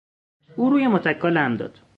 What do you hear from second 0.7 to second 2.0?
متکا لم داد.